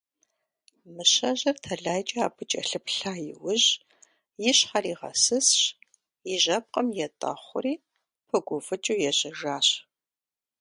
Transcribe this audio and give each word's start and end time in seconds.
Мыщэжьыр 0.95 1.57
тэлайкӀэ 1.63 2.19
абы 2.27 2.43
кӀэлъыплъа 2.49 3.13
иужь, 3.29 3.69
и 4.49 4.51
щхьэр 4.57 4.85
игъэсысщ, 4.91 5.61
и 6.31 6.35
жьэпкъым 6.41 6.87
етӀэхъури 7.05 7.73
пыгуфӀыкӀыу 8.27 9.01
ежьэжащ. 9.09 9.67